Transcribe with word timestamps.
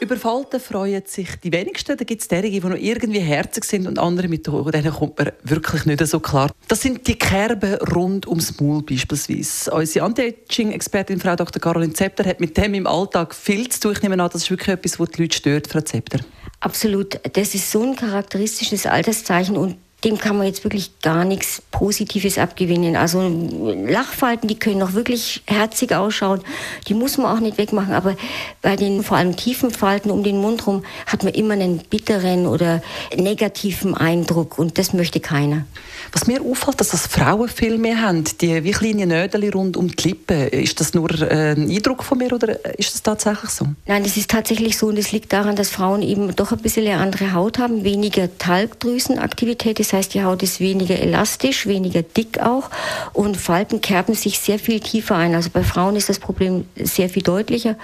über 0.00 0.16
Falten 0.16 0.60
freuen 0.60 1.02
sich 1.06 1.36
die 1.42 1.52
wenigsten. 1.52 1.96
Da 1.96 2.04
gibt 2.04 2.22
es 2.22 2.28
diejenigen, 2.28 2.60
die 2.60 2.68
noch 2.68 2.76
irgendwie 2.76 3.20
herzig 3.20 3.64
sind 3.64 3.86
und 3.86 3.98
andere 3.98 4.28
mit 4.28 4.46
denen 4.46 4.92
kommt 4.92 5.18
man 5.18 5.32
wirklich 5.42 5.86
nicht 5.86 6.06
so 6.06 6.20
klar. 6.20 6.50
Das 6.68 6.82
sind 6.82 7.06
die 7.06 7.16
Kerben 7.16 7.74
rund 7.94 8.26
ums 8.26 8.60
Maul 8.60 8.82
beispielsweise. 8.82 9.72
Unsere 9.72 10.04
Anti-Aging-Expertin 10.04 11.20
Frau 11.20 11.36
Dr. 11.36 11.60
Caroline 11.60 11.92
Zepter 11.92 12.24
hat 12.24 12.40
mit 12.40 12.56
dem 12.56 12.74
im 12.74 12.86
Alltag 12.86 13.34
viel 13.34 13.68
zu 13.68 13.80
tun. 13.80 13.92
Ich 13.92 14.02
nehme 14.02 14.22
an, 14.22 14.30
das 14.32 14.42
ist 14.42 14.50
wirklich 14.50 14.68
etwas, 14.68 15.00
was 15.00 15.10
die 15.10 15.22
Leute 15.22 15.36
stört, 15.36 15.66
Frau 15.66 15.80
Zepter. 15.80 16.20
Absolut. 16.60 17.18
Das 17.34 17.54
ist 17.54 17.70
so 17.70 17.82
ein 17.82 17.96
charakteristisches 17.96 18.86
Alterszeichen 18.86 19.56
und 19.56 19.76
dem 20.06 20.18
kann 20.18 20.38
man 20.38 20.46
jetzt 20.46 20.62
wirklich 20.62 21.00
gar 21.00 21.24
nichts 21.24 21.60
Positives 21.72 22.38
abgewinnen. 22.38 22.94
Also 22.94 23.28
Lachfalten, 23.88 24.48
die 24.48 24.56
können 24.56 24.78
noch 24.78 24.92
wirklich 24.92 25.42
herzig 25.46 25.92
ausschauen, 25.92 26.42
die 26.86 26.94
muss 26.94 27.18
man 27.18 27.36
auch 27.36 27.40
nicht 27.40 27.58
wegmachen, 27.58 27.92
aber 27.92 28.16
bei 28.62 28.76
den 28.76 29.02
vor 29.02 29.16
allem 29.16 29.34
tiefen 29.34 29.72
Falten 29.72 30.12
um 30.12 30.22
den 30.22 30.40
Mund 30.40 30.64
rum 30.68 30.84
hat 31.06 31.24
man 31.24 31.34
immer 31.34 31.54
einen 31.54 31.78
bitteren 31.78 32.46
oder 32.46 32.82
negativen 33.16 33.96
Eindruck 33.96 34.60
und 34.60 34.78
das 34.78 34.92
möchte 34.92 35.18
keiner. 35.18 35.64
Was 36.12 36.28
mir 36.28 36.40
auffällt, 36.40 36.80
dass 36.80 36.90
das 36.90 37.08
Frauen 37.08 37.48
viel 37.48 37.76
mehr 37.76 38.00
haben, 38.00 38.22
die 38.40 38.62
wie 38.62 38.70
kleine 38.70 39.06
Nödel 39.06 39.50
rund 39.50 39.76
um 39.76 39.88
die 39.88 40.08
Lippen. 40.08 40.48
Ist 40.48 40.78
das 40.78 40.94
nur 40.94 41.10
äh, 41.10 41.52
ein 41.52 41.68
Eindruck 41.68 42.04
von 42.04 42.18
mir 42.18 42.32
oder 42.32 42.64
ist 42.78 42.94
das 42.94 43.02
tatsächlich 43.02 43.50
so? 43.50 43.66
Nein, 43.86 44.04
das 44.04 44.16
ist 44.16 44.30
tatsächlich 44.30 44.78
so 44.78 44.86
und 44.86 44.98
es 44.98 45.10
liegt 45.10 45.32
daran, 45.32 45.56
dass 45.56 45.70
Frauen 45.70 46.02
eben 46.02 46.34
doch 46.36 46.52
ein 46.52 46.58
bisschen 46.58 46.86
eine 46.86 47.02
andere 47.02 47.32
Haut 47.32 47.58
haben, 47.58 47.82
weniger 47.82 48.28
Talgdrüsenaktivität, 48.38 49.80
das 49.80 49.92
heißt, 49.96 50.14
die 50.14 50.22
Haut 50.22 50.42
ist 50.42 50.60
weniger 50.60 50.98
elastisch, 50.98 51.66
weniger 51.66 52.02
dick 52.02 52.40
auch 52.40 52.70
und 53.12 53.36
Falten 53.36 53.80
kerben 53.80 54.14
sich 54.14 54.38
sehr 54.38 54.58
viel 54.58 54.80
tiefer 54.80 55.16
ein. 55.16 55.34
Also 55.34 55.50
bei 55.50 55.62
Frauen 55.62 55.96
ist 55.96 56.08
das 56.08 56.18
Problem 56.18 56.66
sehr 56.76 57.08
viel 57.08 57.22
deutlicher 57.22 57.76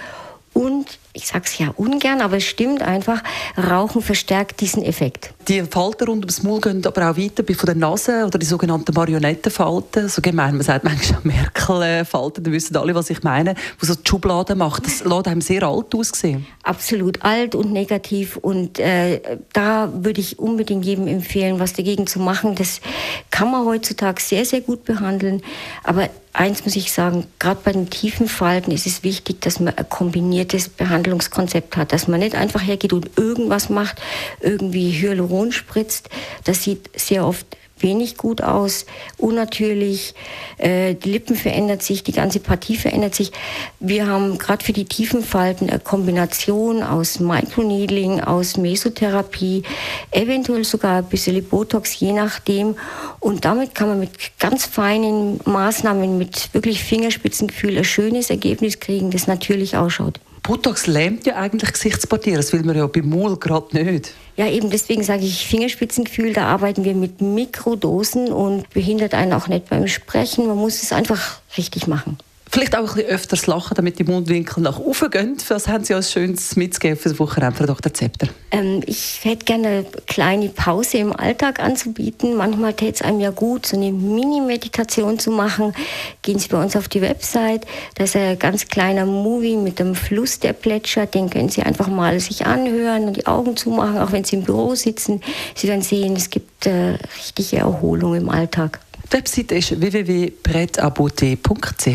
und 0.53 0.99
ich 1.13 1.27
sage 1.27 1.45
es 1.45 1.57
ja 1.59 1.69
ungern, 1.75 2.21
aber 2.21 2.37
es 2.37 2.43
stimmt 2.43 2.81
einfach, 2.81 3.21
Rauchen 3.55 4.01
verstärkt 4.01 4.61
diesen 4.61 4.83
Effekt. 4.83 5.31
Die 5.47 5.61
Falten 5.61 6.07
rund 6.07 6.23
ums 6.23 6.41
Maul 6.41 6.59
gehen 6.59 6.85
aber 6.85 7.11
auch 7.11 7.17
weiter 7.17 7.43
von 7.53 7.67
der 7.67 7.75
Nase 7.75 8.25
oder 8.25 8.39
die 8.39 8.45
sogenannten 8.45 8.93
Marionettenfalten. 8.93 10.09
So 10.09 10.21
gemein, 10.21 10.55
man 10.55 10.63
sagt 10.63 10.83
manchmal 10.83 11.19
Merkel-Falten, 11.23 12.43
da 12.43 12.51
wissen 12.51 12.75
alle, 12.77 12.95
was 12.95 13.11
ich 13.11 13.21
meine, 13.21 13.53
wo 13.79 13.85
so 13.85 13.93
die 13.93 14.09
Schublade 14.09 14.55
macht. 14.55 14.85
Das 14.85 15.03
lässt 15.03 15.27
einem 15.27 15.41
sehr 15.41 15.63
alt 15.63 15.93
aussehen. 15.93 16.47
Absolut 16.63 17.23
alt 17.23 17.53
und 17.53 17.71
negativ 17.71 18.37
und 18.37 18.79
äh, 18.79 19.37
da 19.53 19.91
würde 19.93 20.19
ich 20.19 20.39
unbedingt 20.39 20.83
jedem 20.83 21.07
empfehlen, 21.07 21.59
was 21.59 21.73
dagegen 21.73 22.07
zu 22.07 22.19
machen. 22.19 22.55
Das 22.55 22.81
kann 23.29 23.51
man 23.51 23.65
heutzutage 23.65 24.21
sehr, 24.21 24.45
sehr 24.45 24.61
gut 24.61 24.83
behandeln, 24.85 25.43
aber 25.83 26.09
eins 26.33 26.65
muss 26.65 26.75
ich 26.75 26.91
sagen, 26.91 27.27
gerade 27.39 27.61
bei 27.63 27.71
den 27.71 27.89
tiefen 27.89 28.27
Falten 28.27 28.71
ist 28.71 28.87
es 28.87 29.03
wichtig, 29.03 29.41
dass 29.41 29.59
man 29.59 29.75
ein 29.75 29.87
kombiniertes 29.87 30.67
Behandlungskonzept 31.03 31.77
hat, 31.77 31.91
dass 31.91 32.07
man 32.07 32.21
nicht 32.21 32.35
einfach 32.35 32.61
hergeht 32.61 32.93
und 32.93 33.17
irgendwas 33.17 33.69
macht, 33.69 34.01
irgendwie 34.41 34.91
Hyaluron 34.91 35.51
spritzt. 35.51 36.09
Das 36.45 36.63
sieht 36.63 36.89
sehr 36.95 37.27
oft 37.27 37.45
wenig 37.79 38.15
gut 38.15 38.41
aus, 38.41 38.85
unnatürlich, 39.17 40.15
äh, 40.57 40.95
die 40.95 41.11
Lippen 41.11 41.35
verändert 41.35 41.83
sich, 41.83 42.01
die 42.03 42.13
ganze 42.13 42.39
Partie 42.39 42.77
verändert 42.77 43.13
sich. 43.13 43.33
Wir 43.81 44.07
haben 44.07 44.37
gerade 44.37 44.63
für 44.63 44.71
die 44.71 44.85
tiefen 44.85 45.21
Falten 45.21 45.69
eine 45.69 45.79
Kombination 45.79 46.81
aus 46.81 47.19
Microneedling, 47.19 48.21
aus 48.21 48.55
Mesotherapie, 48.55 49.63
eventuell 50.11 50.63
sogar 50.63 50.99
ein 50.99 51.09
bisschen 51.09 51.43
Botox, 51.43 51.99
je 51.99 52.13
nachdem. 52.13 52.75
Und 53.19 53.43
damit 53.43 53.75
kann 53.75 53.89
man 53.89 53.99
mit 53.99 54.11
ganz 54.39 54.65
feinen 54.65 55.41
Maßnahmen, 55.43 56.17
mit 56.17 56.53
wirklich 56.53 56.81
Fingerspitzengefühl 56.81 57.77
ein 57.77 57.83
schönes 57.83 58.29
Ergebnis 58.29 58.79
kriegen, 58.79 59.11
das 59.11 59.27
natürlich 59.27 59.75
ausschaut. 59.75 60.21
Botox 60.43 60.87
lähmt 60.87 61.25
ja 61.25 61.37
eigentlich 61.37 61.71
Gesichtspartieren, 61.71 62.37
das 62.37 62.51
will 62.51 62.63
man 62.63 62.75
ja 62.75 62.85
beim 62.85 63.09
Maul 63.09 63.37
gerade 63.37 63.81
nicht. 63.81 64.13
Ja, 64.35 64.47
eben 64.47 64.69
deswegen 64.69 65.01
sage 65.01 65.23
ich 65.23 65.47
Fingerspitzengefühl, 65.47 66.33
da 66.33 66.47
arbeiten 66.47 66.83
wir 66.83 66.93
mit 66.95 67.21
Mikrodosen 67.21 68.31
und 68.31 68.69
behindert 68.71 69.13
einen 69.13 69.31
auch 69.31 69.47
nicht 69.47 69.69
beim 69.69 69.87
Sprechen. 69.87 70.47
Man 70.47 70.57
muss 70.57 70.83
es 70.83 70.91
einfach 70.91 71.39
richtig 71.57 71.87
machen. 71.87 72.17
Vielleicht 72.53 72.75
auch 72.75 72.81
ein 72.81 72.85
bisschen 72.97 73.09
öfters 73.09 73.47
lachen, 73.47 73.73
damit 73.73 73.97
die 73.97 74.03
Mundwinkel 74.03 74.61
nach 74.61 74.77
oben 74.77 75.09
gehen. 75.09 75.37
Was 75.47 75.67
haben 75.67 75.83
Sie 75.83 75.95
als 75.95 76.11
schönes 76.11 76.55
mitzugeben 76.55 76.95
für 76.95 77.09
das 77.09 77.17
Wochenende, 77.17 77.57
Frau 77.57 77.65
Dr. 77.65 77.91
Zepter? 77.91 78.27
Ähm, 78.51 78.83
ich 78.85 79.21
hätte 79.23 79.45
gerne 79.45 79.67
eine 79.67 79.85
kleine 80.05 80.49
Pause 80.49 80.99
im 80.99 81.13
Alltag 81.13 81.59
anzubieten. 81.59 82.35
Manchmal 82.35 82.75
täte 82.75 82.93
es 82.93 83.01
einem 83.01 83.21
ja 83.21 83.31
gut, 83.31 83.65
so 83.65 83.75
eine 83.75 83.91
Mini-Meditation 83.91 85.17
zu 85.17 85.31
machen. 85.31 85.73
Gehen 86.21 86.37
Sie 86.37 86.47
bei 86.47 86.61
uns 86.61 86.75
auf 86.75 86.87
die 86.87 87.01
Website. 87.01 87.65
Da 87.95 88.03
ist 88.03 88.15
ein 88.15 88.37
ganz 88.37 88.67
kleiner 88.67 89.07
Movie 89.07 89.55
mit 89.55 89.79
dem 89.79 89.95
Fluss, 89.95 90.37
der 90.37 90.53
plätschert. 90.53 91.15
Den 91.15 91.31
können 91.31 91.49
Sie 91.49 91.63
einfach 91.63 91.87
mal 91.87 92.19
sich 92.19 92.45
anhören 92.45 93.05
und 93.05 93.17
die 93.17 93.25
Augen 93.25 93.57
zumachen, 93.57 93.97
auch 93.97 94.11
wenn 94.11 94.25
Sie 94.25 94.35
im 94.35 94.43
Büro 94.43 94.75
sitzen. 94.75 95.21
Sie 95.55 95.67
werden 95.67 95.81
sehen, 95.81 96.15
es 96.15 96.29
gibt 96.29 96.67
äh, 96.67 96.99
richtige 97.17 97.57
Erholung 97.57 98.13
im 98.13 98.29
Alltag. 98.29 98.79
Die 99.13 99.17
Webseite 99.19 99.55
ist 99.55 99.79
www.pretabote.ch. 99.79 101.85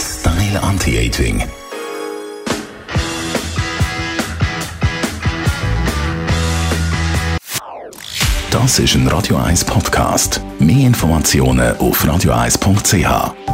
Style 0.00 0.62
Anti-Aging. 0.62 1.44
Das 8.50 8.78
ist 8.78 8.94
ein 8.94 9.06
Radio 9.08 9.36
1 9.36 9.66
Podcast. 9.66 10.40
Mehr 10.58 10.86
Informationen 10.86 11.76
auf 11.76 12.02
radio1.ch. 12.02 13.53